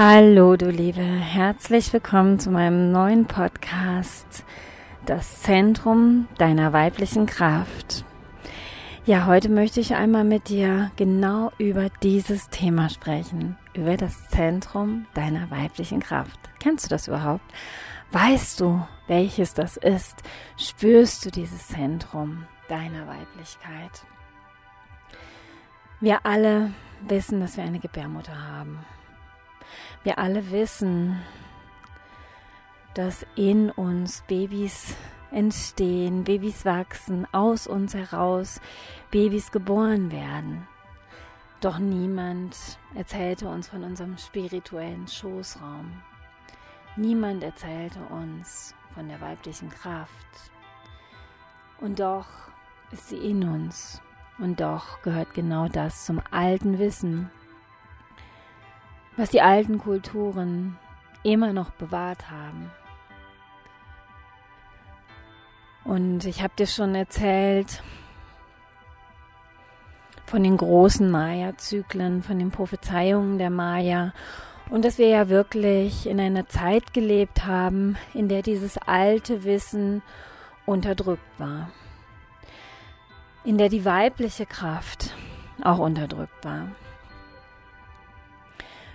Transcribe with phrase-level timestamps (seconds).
[0.00, 4.44] Hallo, du Liebe, herzlich willkommen zu meinem neuen Podcast,
[5.06, 8.04] das Zentrum deiner weiblichen Kraft.
[9.06, 15.06] Ja, heute möchte ich einmal mit dir genau über dieses Thema sprechen, über das Zentrum
[15.14, 16.38] deiner weiblichen Kraft.
[16.60, 17.52] Kennst du das überhaupt?
[18.12, 20.22] Weißt du, welches das ist?
[20.56, 24.06] Spürst du dieses Zentrum deiner Weiblichkeit?
[25.98, 26.70] Wir alle
[27.08, 28.78] wissen, dass wir eine Gebärmutter haben.
[30.04, 31.20] Wir alle wissen,
[32.94, 34.96] dass in uns Babys
[35.30, 38.60] entstehen, Babys wachsen, aus uns heraus
[39.10, 40.66] Babys geboren werden.
[41.60, 42.56] Doch niemand
[42.94, 45.92] erzählte uns von unserem spirituellen Schoßraum.
[46.96, 50.50] Niemand erzählte uns von der weiblichen Kraft.
[51.80, 52.26] Und doch
[52.90, 54.00] ist sie in uns.
[54.38, 57.30] Und doch gehört genau das zum alten Wissen,
[59.18, 60.78] was die alten Kulturen
[61.24, 62.70] immer noch bewahrt haben.
[65.84, 67.82] Und ich habe dir schon erzählt
[70.26, 74.12] von den großen Maya-Zyklen, von den Prophezeiungen der Maya
[74.70, 80.02] und dass wir ja wirklich in einer Zeit gelebt haben, in der dieses alte Wissen
[80.64, 81.70] unterdrückt war,
[83.44, 85.14] in der die weibliche Kraft
[85.64, 86.68] auch unterdrückt war.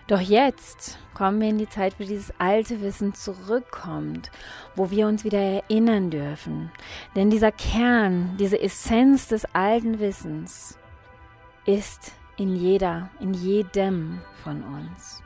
[0.07, 4.31] Doch jetzt kommen wir in die Zeit, wo dieses alte Wissen zurückkommt,
[4.75, 6.71] wo wir uns wieder erinnern dürfen.
[7.15, 10.77] Denn dieser Kern, diese Essenz des alten Wissens
[11.65, 15.21] ist in jeder, in jedem von uns.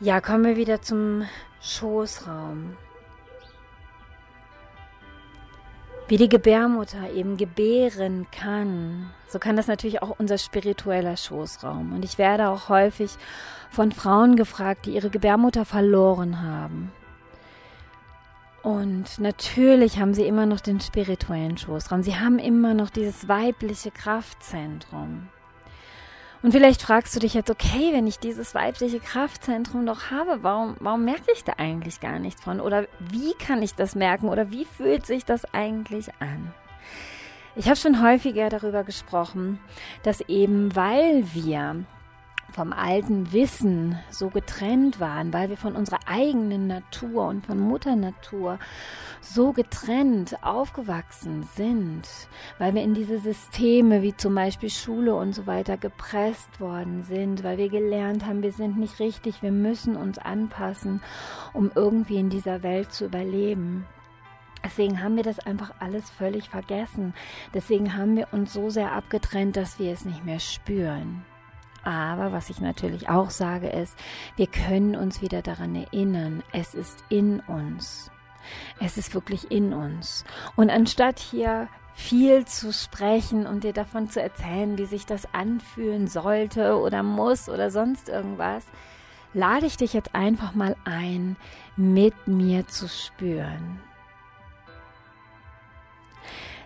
[0.00, 1.26] Ja, kommen wir wieder zum
[1.60, 2.76] Schoßraum.
[6.12, 11.94] Wie die Gebärmutter eben gebären kann, so kann das natürlich auch unser spiritueller Schoßraum.
[11.94, 13.12] Und ich werde auch häufig
[13.70, 16.92] von Frauen gefragt, die ihre Gebärmutter verloren haben.
[18.62, 22.02] Und natürlich haben sie immer noch den spirituellen Schoßraum.
[22.02, 25.28] Sie haben immer noch dieses weibliche Kraftzentrum.
[26.42, 30.76] Und vielleicht fragst du dich jetzt, okay, wenn ich dieses weibliche Kraftzentrum doch habe, warum,
[30.80, 32.60] warum merke ich da eigentlich gar nichts von?
[32.60, 34.28] Oder wie kann ich das merken?
[34.28, 36.52] Oder wie fühlt sich das eigentlich an?
[37.54, 39.60] Ich habe schon häufiger darüber gesprochen,
[40.02, 41.84] dass eben weil wir
[42.52, 47.96] vom alten Wissen so getrennt waren, weil wir von unserer eigenen Natur und von Mutter
[47.96, 48.58] Natur
[49.20, 52.08] so getrennt aufgewachsen sind,
[52.58, 57.42] weil wir in diese Systeme wie zum Beispiel Schule und so weiter gepresst worden sind,
[57.42, 61.00] weil wir gelernt haben, wir sind nicht richtig, wir müssen uns anpassen,
[61.52, 63.86] um irgendwie in dieser Welt zu überleben.
[64.64, 67.14] Deswegen haben wir das einfach alles völlig vergessen.
[67.52, 71.24] Deswegen haben wir uns so sehr abgetrennt, dass wir es nicht mehr spüren.
[71.84, 73.96] Aber was ich natürlich auch sage ist,
[74.36, 78.10] wir können uns wieder daran erinnern, es ist in uns.
[78.80, 80.24] Es ist wirklich in uns.
[80.56, 86.06] Und anstatt hier viel zu sprechen und dir davon zu erzählen, wie sich das anfühlen
[86.06, 88.64] sollte oder muss oder sonst irgendwas,
[89.34, 91.36] lade ich dich jetzt einfach mal ein,
[91.76, 93.80] mit mir zu spüren.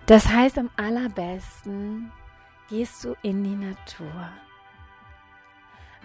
[0.07, 2.13] Das heißt, am allerbesten
[2.69, 4.31] gehst du in die Natur.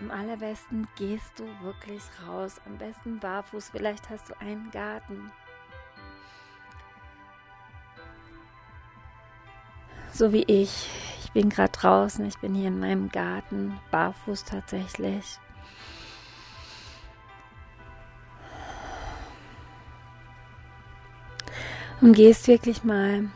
[0.02, 5.32] Am allerbesten gehst du wirklich raus, am besten barfuß, vielleicht hast du einen Garten.
[10.12, 10.90] So wie ich.
[11.24, 15.38] Ich bin gerade draußen, ich bin hier in meinem Garten, barfuß tatsächlich.
[22.02, 23.30] Und gehst wirklich mal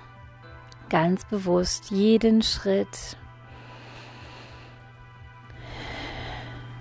[0.90, 3.18] ganz bewusst jeden Schritt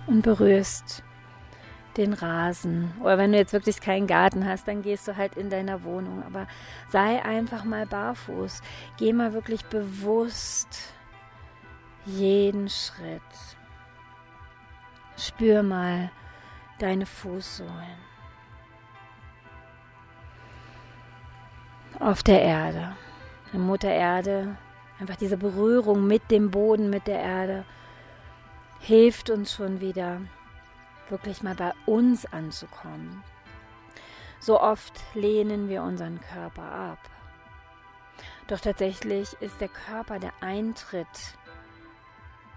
[0.06, 1.02] und berührst
[1.96, 2.92] den Rasen.
[3.00, 6.22] Oder wenn du jetzt wirklich keinen Garten hast, dann gehst du halt in deiner Wohnung.
[6.24, 6.46] Aber
[6.88, 8.62] sei einfach mal barfuß.
[8.96, 10.92] Geh mal wirklich bewusst
[12.04, 13.22] jeden Schritt.
[15.16, 16.10] Spür mal
[16.78, 18.04] deine Fußsohlen.
[22.00, 22.96] Auf der Erde.
[23.52, 24.56] In Mutter Erde.
[24.98, 27.64] Einfach diese Berührung mit dem Boden, mit der Erde
[28.84, 30.20] hilft uns schon wieder,
[31.08, 33.24] wirklich mal bei uns anzukommen.
[34.40, 36.98] So oft lehnen wir unseren Körper ab.
[38.46, 41.06] Doch tatsächlich ist der Körper der Eintritt,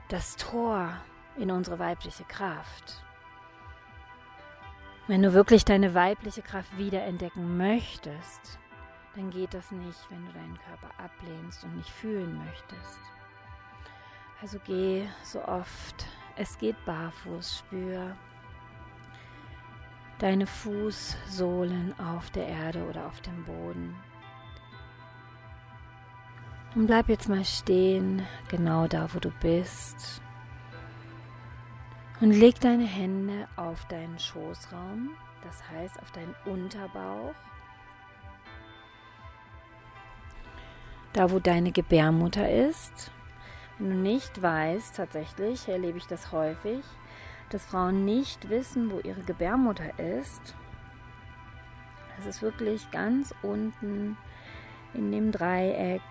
[0.10, 0.92] das Tor
[1.38, 3.02] in unsere weibliche Kraft.
[5.08, 8.60] Wenn du wirklich deine weibliche Kraft wiederentdecken möchtest,
[9.16, 13.00] dann geht das nicht, wenn du deinen Körper ablehnst und nicht fühlen möchtest.
[14.42, 16.06] Also geh so oft
[16.36, 18.16] es geht barfuß, spür
[20.20, 23.96] deine Fußsohlen auf der Erde oder auf dem Boden.
[26.76, 30.22] Und bleib jetzt mal stehen, genau da, wo du bist.
[32.20, 35.12] Und leg deine Hände auf deinen Schoßraum,
[35.44, 37.34] das heißt auf deinen Unterbauch.
[41.14, 43.12] Da, wo deine Gebärmutter ist.
[43.80, 46.84] Nicht weißt, tatsächlich erlebe ich das häufig,
[47.50, 50.56] dass Frauen nicht wissen, wo ihre Gebärmutter ist.
[52.20, 54.18] Es ist wirklich ganz unten
[54.94, 56.02] in dem Dreieck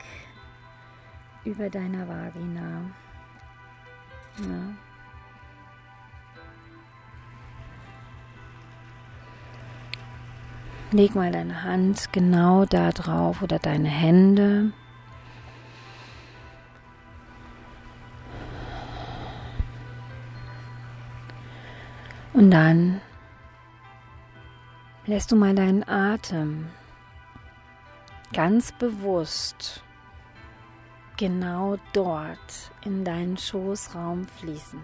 [1.45, 2.83] über deiner Vagina.
[4.39, 4.75] Ja.
[10.93, 14.73] Leg mal deine Hand genau da drauf oder deine Hände.
[22.37, 23.01] Und dann
[25.07, 26.69] lässt du mal deinen Atem
[28.35, 29.83] ganz bewusst
[31.17, 34.79] genau dort in deinen Schoßraum fließen.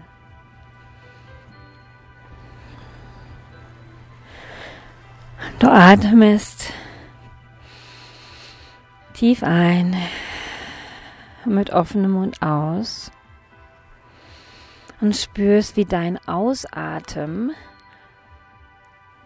[5.59, 6.73] Du atmest
[9.13, 9.95] tief ein
[11.45, 13.11] mit offenem Mund aus
[15.03, 17.51] und spürst, wie dein Ausatmen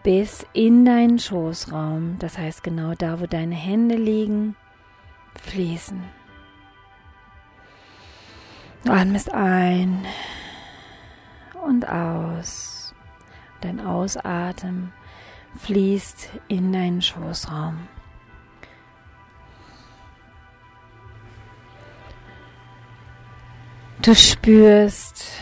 [0.02, 4.56] bis in deinen Schoßraum, das heißt genau da, wo deine Hände liegen,
[5.40, 6.02] fließen.
[8.84, 10.04] Du atmest ein
[11.64, 12.92] und aus.
[13.60, 14.92] Dein Ausatmen
[15.58, 17.86] fließt in deinen Schoßraum.
[24.02, 25.40] Du spürst,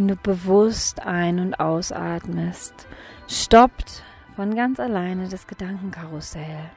[0.00, 2.88] wenn du bewusst ein- und ausatmest,
[3.28, 4.02] stoppt
[4.34, 6.70] von ganz alleine das Gedankenkarussell.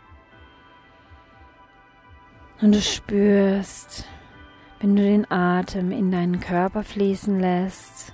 [2.60, 4.06] Und du spürst,
[4.82, 8.14] wenn du den Atem in deinen Körper fließen lässt,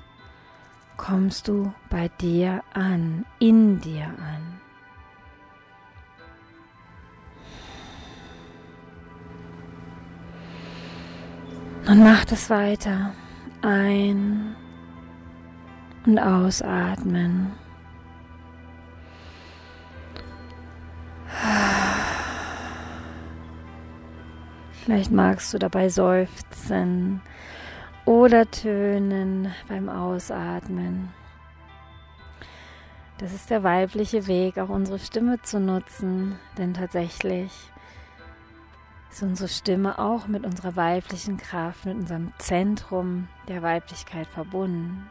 [0.96, 4.62] kommst du bei dir an, in dir an.
[11.88, 13.12] Und mach das weiter.
[13.64, 14.56] Ein
[16.10, 17.52] und ausatmen.
[24.72, 27.22] Vielleicht magst du dabei seufzen
[28.06, 31.10] oder tönen beim Ausatmen.
[33.20, 37.52] Das ist der weibliche Weg, auch unsere Stimme zu nutzen, denn tatsächlich
[39.12, 45.08] ist unsere Stimme auch mit unserer weiblichen Kraft, mit unserem Zentrum der Weiblichkeit verbunden.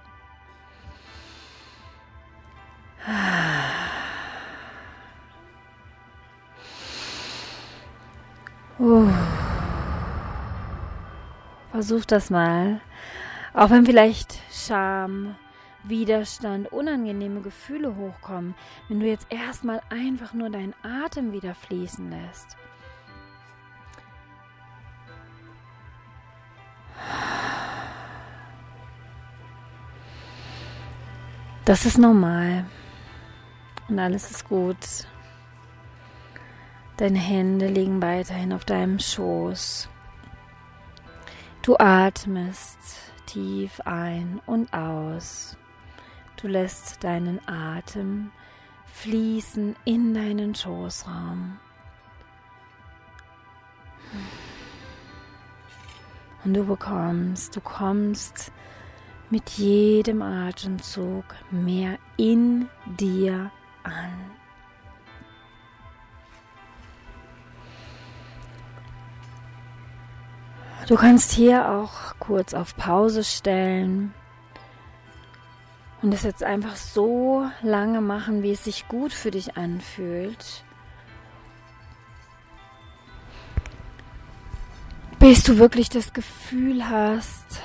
[11.70, 12.80] Versuch das mal.
[13.54, 15.36] Auch wenn vielleicht Scham,
[15.84, 18.54] Widerstand, unangenehme Gefühle hochkommen,
[18.88, 22.56] wenn du jetzt erstmal einfach nur deinen Atem wieder fließen lässt.
[31.64, 32.66] Das ist normal
[33.88, 34.76] und alles ist gut.
[36.96, 39.88] Deine Hände liegen weiterhin auf deinem Schoß.
[41.62, 42.78] Du atmest
[43.26, 45.56] tief ein und aus.
[46.36, 48.30] Du lässt deinen Atem
[48.98, 51.58] fließen in deinen Schoßraum.
[56.44, 58.50] Und du bekommst, du kommst
[59.30, 63.50] mit jedem Atemzug mehr in dir
[63.88, 64.28] an.
[70.88, 74.14] Du kannst hier auch kurz auf Pause stellen
[76.00, 80.64] und es jetzt einfach so lange machen, wie es sich gut für dich anfühlt.
[85.18, 87.60] Bis du wirklich das Gefühl hast,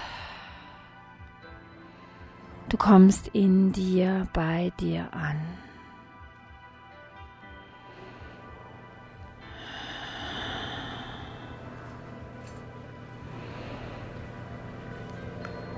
[2.67, 5.39] du kommst in dir, bei dir an.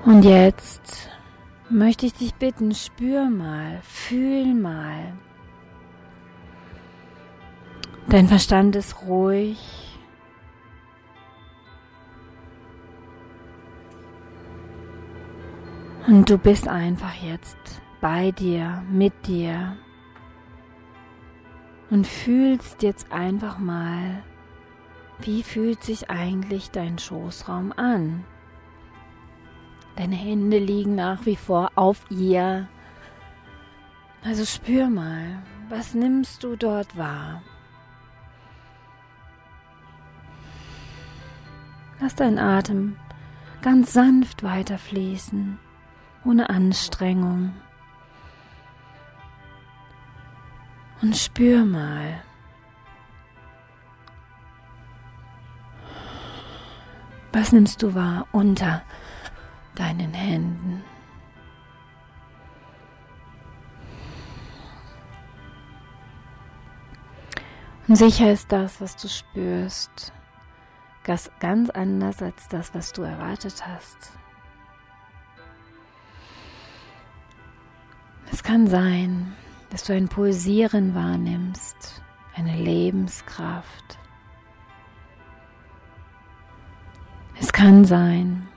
[0.06, 1.10] Und jetzt
[1.68, 5.12] möchte ich dich bitten, spür mal, fühl mal.
[8.08, 9.58] Dein Verstand ist ruhig.
[16.06, 17.58] Und du bist einfach jetzt
[18.00, 19.76] bei dir, mit dir
[21.90, 24.22] und fühlst jetzt einfach mal,
[25.18, 28.24] wie fühlt sich eigentlich dein Schoßraum an?
[29.96, 32.68] Deine Hände liegen nach wie vor auf ihr.
[34.22, 37.42] Also spür mal, was nimmst du dort wahr?
[41.98, 42.96] Lass deinen Atem
[43.62, 45.58] ganz sanft weiterfließen,
[46.24, 47.52] ohne Anstrengung.
[51.02, 52.22] Und spür mal.
[57.32, 58.82] Was nimmst du wahr unter
[59.76, 60.82] deinen Händen?
[67.88, 70.12] Und sicher ist das, was du spürst,
[71.04, 74.10] ganz anders als das, was du erwartet hast.
[78.32, 79.36] Es kann sein,
[79.70, 82.02] dass du ein Pulsieren wahrnimmst,
[82.34, 83.98] eine Lebenskraft.
[87.38, 88.48] Es kann sein,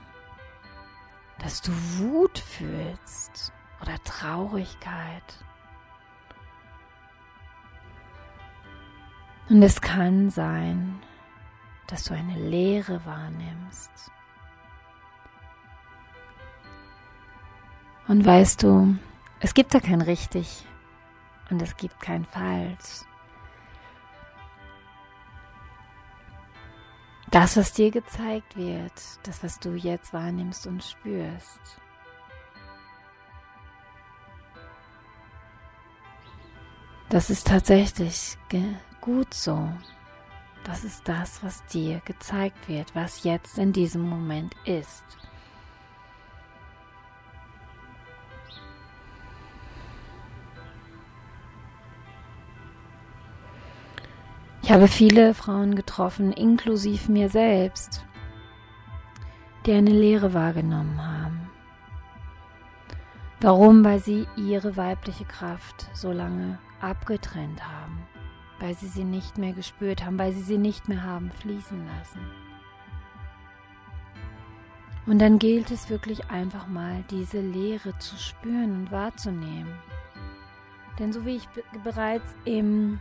[1.42, 5.44] dass du Wut fühlst oder Traurigkeit.
[9.48, 11.02] Und es kann sein,
[11.88, 13.90] dass du eine Leere wahrnimmst.
[18.06, 18.96] Und weißt du,
[19.40, 20.66] es gibt da kein richtig
[21.50, 23.04] und es gibt kein falsch.
[27.30, 31.60] Das, was dir gezeigt wird, das, was du jetzt wahrnimmst und spürst,
[37.08, 38.36] das ist tatsächlich
[39.00, 39.70] gut so.
[40.64, 45.04] Das ist das, was dir gezeigt wird, was jetzt in diesem Moment ist.
[54.70, 58.06] Ich habe viele Frauen getroffen, inklusive mir selbst,
[59.66, 61.50] die eine Leere wahrgenommen haben.
[63.40, 63.84] Warum?
[63.84, 68.06] Weil sie ihre weibliche Kraft so lange abgetrennt haben
[68.60, 72.20] weil sie sie nicht mehr gespürt haben, weil sie sie nicht mehr haben fließen lassen.
[75.06, 79.74] Und dann gilt es wirklich einfach mal, diese Leere zu spüren und wahrzunehmen.
[80.98, 81.48] Denn so wie ich
[81.82, 83.00] bereits im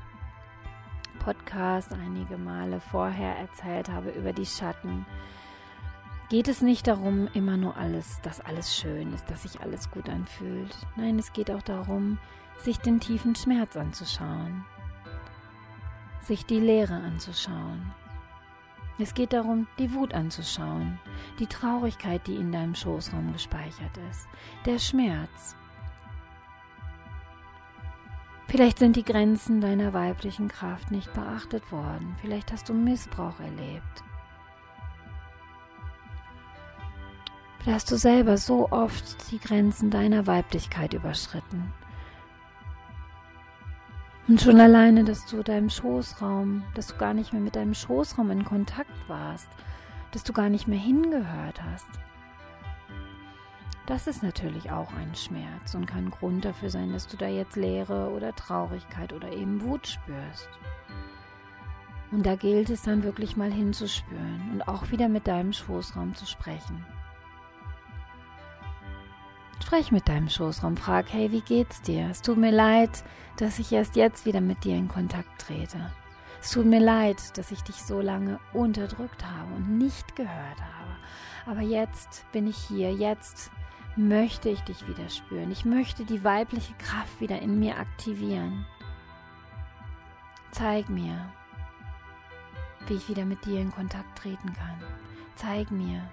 [1.20, 5.06] Podcast einige Male vorher erzählt habe über die Schatten,
[6.30, 10.10] geht es nicht darum, immer nur alles, dass alles schön ist, dass sich alles gut
[10.10, 10.76] anfühlt.
[10.96, 12.18] Nein, es geht auch darum,
[12.58, 14.66] sich den tiefen Schmerz anzuschauen,
[16.22, 17.94] sich die Leere anzuschauen.
[18.98, 21.00] Es geht darum, die Wut anzuschauen,
[21.40, 24.28] die Traurigkeit, die in deinem Schoßraum gespeichert ist,
[24.66, 25.56] der Schmerz.
[28.50, 34.04] Vielleicht sind die Grenzen deiner weiblichen Kraft nicht beachtet worden, vielleicht hast du Missbrauch erlebt.
[37.60, 41.72] Vielleicht hast du selber so oft die Grenzen deiner Weiblichkeit überschritten
[44.30, 48.30] und schon alleine, dass du deinem Schoßraum, dass du gar nicht mehr mit deinem Schoßraum
[48.30, 49.50] in Kontakt warst,
[50.12, 51.88] dass du gar nicht mehr hingehört hast.
[53.90, 57.56] Das ist natürlich auch ein Schmerz und kann Grund dafür sein, dass du da jetzt
[57.56, 60.48] Leere oder Traurigkeit oder eben Wut spürst.
[62.12, 66.28] Und da gilt es dann wirklich mal hinzuspüren und auch wieder mit deinem Schoßraum zu
[66.28, 66.86] sprechen.
[69.60, 72.10] Sprech mit deinem Schoßraum, frag, hey, wie geht's dir?
[72.12, 73.04] Es tut mir leid,
[73.38, 75.92] dass ich erst jetzt wieder mit dir in Kontakt trete.
[76.40, 80.96] Es tut mir leid, dass ich dich so lange unterdrückt habe und nicht gehört habe.
[81.48, 83.52] Aber jetzt bin ich hier, jetzt
[84.00, 85.52] möchte ich dich wieder spüren.
[85.52, 88.66] Ich möchte die weibliche Kraft wieder in mir aktivieren.
[90.52, 91.32] Zeig mir,
[92.88, 94.82] wie ich wieder mit dir in Kontakt treten kann.
[95.36, 96.10] Zeig mir,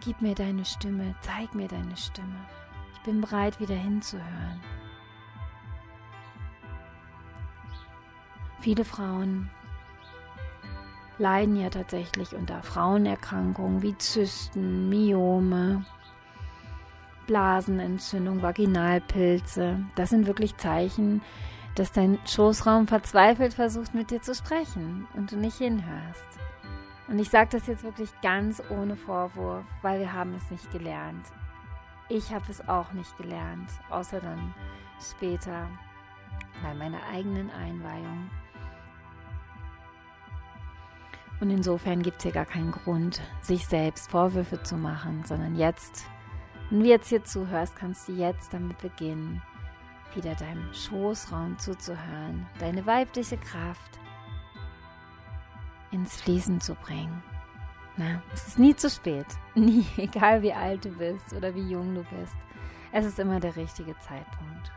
[0.00, 2.46] Gib mir deine Stimme, zeig mir deine Stimme.
[2.94, 4.60] Ich bin bereit, wieder hinzuhören.
[8.60, 9.50] Viele Frauen
[11.18, 15.84] leiden ja tatsächlich unter Frauenerkrankungen wie Zysten, Myome,
[17.28, 19.78] Blasenentzündung, Vaginalpilze.
[19.94, 21.22] Das sind wirklich Zeichen,
[21.76, 26.26] dass dein Schoßraum verzweifelt versucht, mit dir zu sprechen und du nicht hinhörst.
[27.06, 31.26] Und ich sage das jetzt wirklich ganz ohne Vorwurf, weil wir haben es nicht gelernt.
[32.08, 34.54] Ich habe es auch nicht gelernt, außer dann
[35.00, 35.68] später
[36.62, 38.30] bei meiner eigenen Einweihung.
[41.40, 46.06] Und insofern gibt es hier gar keinen Grund, sich selbst Vorwürfe zu machen, sondern jetzt
[46.70, 49.42] Wenn du jetzt hier zuhörst, kannst du jetzt damit beginnen,
[50.14, 53.98] wieder deinem Schoßraum zuzuhören, deine weibliche Kraft
[55.90, 57.22] ins Fließen zu bringen.
[57.96, 59.26] Na, es ist nie zu spät.
[59.54, 62.36] Nie, egal wie alt du bist oder wie jung du bist.
[62.92, 64.70] Es ist immer der richtige Zeitpunkt.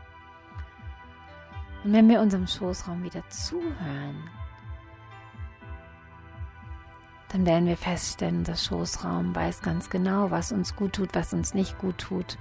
[1.84, 4.28] Und wenn wir unserem Schoßraum wieder zuhören,
[7.32, 11.54] dann werden wir feststellen, unser Schoßraum weiß ganz genau, was uns gut tut, was uns
[11.54, 12.36] nicht gut tut,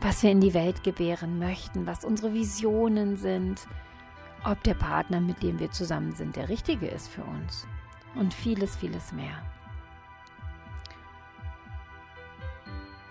[0.00, 3.66] was wir in die Welt gebären möchten, was unsere Visionen sind,
[4.44, 7.66] ob der Partner, mit dem wir zusammen sind, der richtige ist für uns
[8.14, 9.42] und vieles, vieles mehr.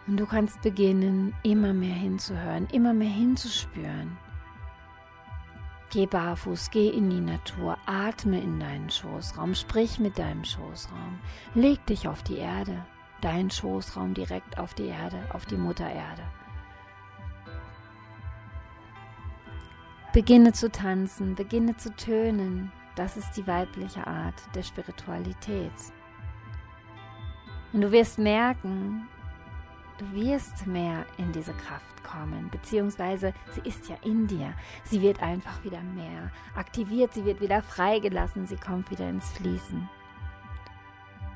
[0.08, 4.16] Und du kannst beginnen, immer mehr hinzuhören, immer mehr hinzuspüren.
[5.96, 11.20] Geh barfuß, geh in die Natur, atme in deinen Schoßraum, sprich mit deinem Schoßraum,
[11.54, 12.86] leg dich auf die Erde,
[13.22, 16.24] dein Schoßraum direkt auf die Erde, auf die Mutter Erde.
[20.12, 22.74] Beginne zu tanzen, beginne zu tönen.
[22.98, 25.72] Das ist die weibliche Art der Spiritualität.
[27.72, 29.08] Und du wirst merken,
[29.98, 34.54] du wirst mehr in diese Kraft kommen, beziehungsweise sie ist ja in dir.
[34.84, 39.90] Sie wird einfach wieder mehr aktiviert, sie wird wieder freigelassen, sie kommt wieder ins Fließen.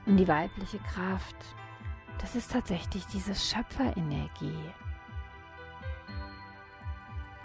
[0.05, 1.35] Und die weibliche Kraft,
[2.19, 4.59] das ist tatsächlich diese Schöpferenergie.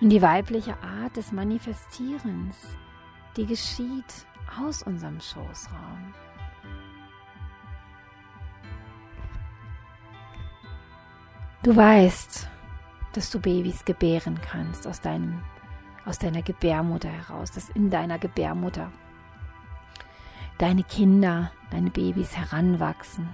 [0.00, 2.76] Und die weibliche Art des Manifestierens,
[3.36, 4.26] die geschieht
[4.60, 6.14] aus unserem Schoßraum.
[11.64, 12.46] Du weißt,
[13.14, 15.40] dass du Babys gebären kannst aus deinem
[16.04, 18.92] aus deiner Gebärmutter heraus, dass in deiner Gebärmutter
[20.58, 23.30] deine Kinder, deine Babys heranwachsen.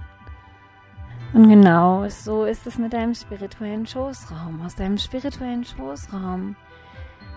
[1.33, 4.63] Und genau so ist es mit deinem spirituellen Schoßraum.
[4.65, 6.55] Aus deinem spirituellen Schoßraum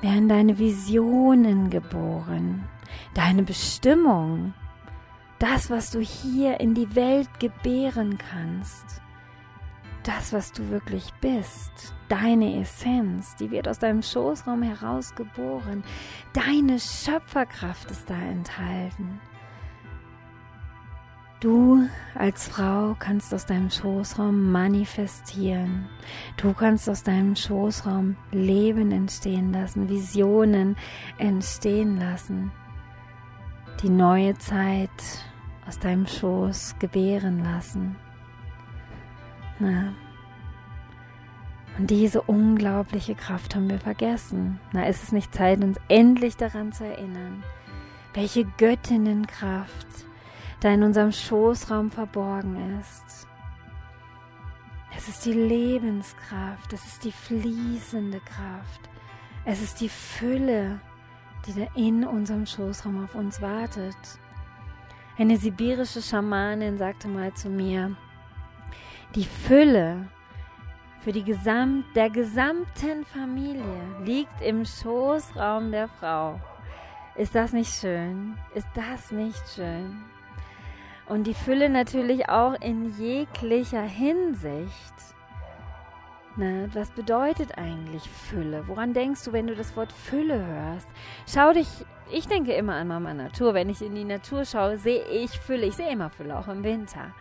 [0.02, 2.66] werden deine Visionen geboren,
[3.16, 4.54] deine Bestimmung,
[5.40, 9.02] das, was du hier in die Welt gebären kannst
[10.04, 15.84] das, was du wirklich bist, deine Essenz, die wird aus deinem Schoßraum heraus geboren.
[16.34, 19.22] Deine Schöpferkraft ist da enthalten.
[21.40, 25.90] Du als Frau kannst aus deinem Schoßraum manifestieren.
[26.38, 30.78] Du kannst aus deinem Schoßraum Leben entstehen lassen, Visionen
[31.18, 32.52] entstehen lassen.
[33.82, 34.90] Die neue Zeit
[35.68, 37.98] aus deinem Schoß gebären lassen.
[39.60, 39.94] Na.
[41.78, 44.60] Und diese unglaubliche Kraft haben wir vergessen.
[44.74, 47.44] Na, ist es nicht Zeit, uns endlich daran zu erinnern,
[48.14, 49.88] welche Göttinnenkraft
[50.60, 53.28] da in unserem Schoßraum verborgen ist.
[54.96, 58.90] Es ist die Lebenskraft, es ist die fließende Kraft,
[59.44, 60.80] es ist die Fülle,
[61.46, 63.98] die da in unserem Schoßraum auf uns wartet.
[65.18, 67.96] Eine sibirische Schamanin sagte mal zu mir,
[69.16, 70.08] die Fülle
[71.02, 73.64] für die Gesamt, der gesamten Familie
[74.04, 76.40] liegt im Schoßraum der Frau.
[77.16, 78.36] Ist das nicht schön?
[78.56, 80.02] Ist das nicht schön?
[81.08, 84.94] Und die Fülle natürlich auch in jeglicher Hinsicht.
[86.36, 88.64] Na, was bedeutet eigentlich Fülle?
[88.68, 90.88] Woran denkst du, wenn du das Wort Fülle hörst?
[91.28, 91.68] Schau dich,
[92.12, 93.54] ich denke immer an Mama Natur.
[93.54, 95.68] Wenn ich in die Natur schaue, sehe ich Fülle.
[95.68, 97.14] Ich sehe immer Fülle, auch im Winter.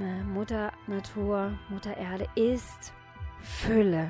[0.00, 2.94] Ne, Mutter Natur, Mutter Erde ist
[3.38, 4.08] Fülle.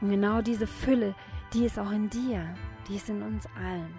[0.00, 1.14] Und genau diese Fülle,
[1.52, 2.46] die ist auch in dir,
[2.88, 3.92] die ist in uns allen.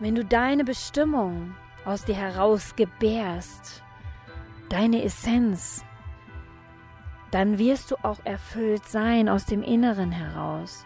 [0.00, 1.54] Wenn du deine Bestimmung
[1.86, 3.82] aus dir heraus gebärst,
[4.68, 5.82] deine Essenz,
[7.30, 10.84] dann wirst du auch erfüllt sein aus dem Inneren heraus.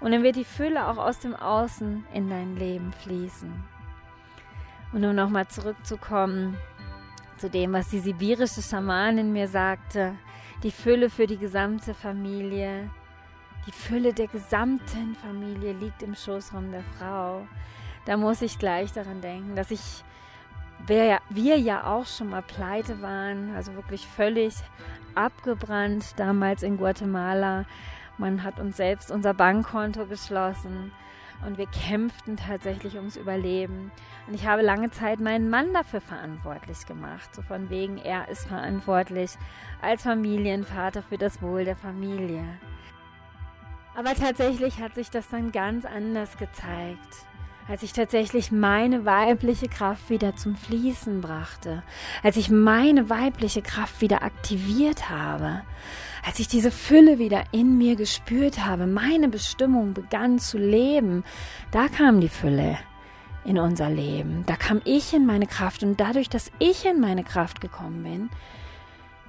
[0.00, 3.52] Und dann wird die Fülle auch aus dem Außen in dein Leben fließen.
[4.94, 6.56] Und um nochmal zurückzukommen
[7.38, 10.14] zu dem, was die sibirische Schamanin mir sagte.
[10.62, 12.90] Die Fülle für die gesamte Familie.
[13.66, 17.46] Die Fülle der gesamten Familie liegt im Schoßraum der Frau.
[18.04, 20.04] Da muss ich gleich daran denken, dass ich,
[20.86, 24.54] wir wir ja auch schon mal pleite waren, also wirklich völlig
[25.14, 27.64] abgebrannt damals in Guatemala.
[28.18, 30.92] Man hat uns selbst unser Bankkonto geschlossen
[31.44, 33.90] und wir kämpften tatsächlich ums Überleben.
[34.26, 37.34] Und ich habe lange Zeit meinen Mann dafür verantwortlich gemacht.
[37.34, 39.32] So von wegen, er ist verantwortlich
[39.82, 42.44] als Familienvater für das Wohl der Familie.
[43.94, 47.26] Aber tatsächlich hat sich das dann ganz anders gezeigt.
[47.68, 51.82] Als ich tatsächlich meine weibliche Kraft wieder zum Fließen brachte,
[52.22, 55.62] als ich meine weibliche Kraft wieder aktiviert habe,
[56.26, 61.24] als ich diese Fülle wieder in mir gespürt habe, meine Bestimmung begann zu leben,
[61.70, 62.78] da kam die Fülle
[63.44, 64.44] in unser Leben.
[64.46, 65.82] Da kam ich in meine Kraft.
[65.82, 68.30] Und dadurch, dass ich in meine Kraft gekommen bin,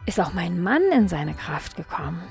[0.06, 2.24] ist auch mein Mann in seine Kraft gekommen.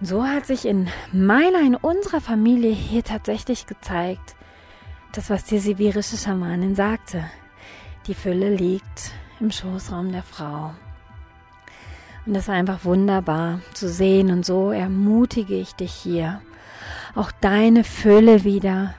[0.00, 4.34] Und so hat sich in meiner, in unserer Familie hier tatsächlich gezeigt,
[5.16, 7.24] das, was die sibirische Schamanin sagte.
[8.06, 10.72] Die Fülle liegt im Schoßraum der Frau.
[12.26, 14.30] Und das war einfach wunderbar zu sehen.
[14.30, 16.40] Und so ermutige ich dich hier,
[17.14, 18.94] auch deine Fülle wieder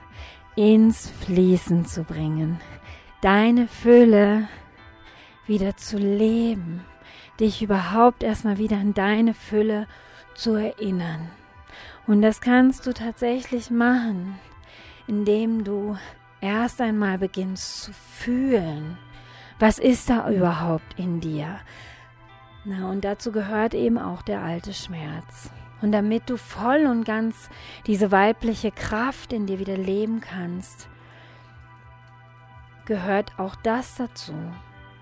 [0.55, 2.59] ins Fließen zu bringen.
[3.21, 4.47] Deine Fülle
[5.47, 6.81] wieder zu leben.
[7.39, 9.87] Dich überhaupt erstmal wieder an deine Fülle
[10.35, 11.29] zu erinnern.
[12.07, 14.39] Und das kannst du tatsächlich machen,
[15.07, 15.97] indem du
[16.41, 18.97] erst einmal beginnst zu fühlen,
[19.59, 21.59] was ist da überhaupt in dir.
[22.65, 25.51] Na, und dazu gehört eben auch der alte Schmerz.
[25.81, 27.49] Und damit du voll und ganz
[27.87, 30.87] diese weibliche Kraft in dir wieder leben kannst,
[32.85, 34.33] gehört auch das dazu,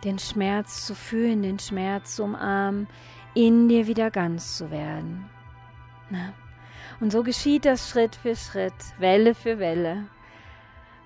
[0.04, 2.88] den Schmerz zu fühlen, den Schmerz zu umarmen,
[3.34, 5.30] in dir wieder ganz zu werden.
[6.10, 6.34] Na?
[7.00, 10.06] Und so geschieht das Schritt für Schritt, Welle für Welle.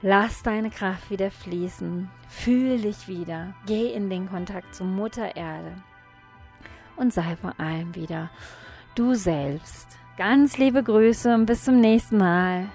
[0.01, 5.75] Lass deine Kraft wieder fließen, fühl dich wieder, geh in den Kontakt zur Mutter Erde
[6.97, 8.29] und sei vor allem wieder
[8.95, 9.87] du selbst.
[10.17, 12.69] Ganz liebe Grüße und bis zum nächsten Mal.